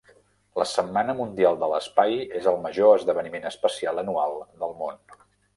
[0.59, 4.35] La Setmana Mundial de l'Espai és el major esdeveniment espacial anual
[4.65, 4.99] del món.